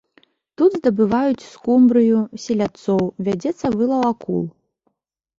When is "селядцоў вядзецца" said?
2.45-3.65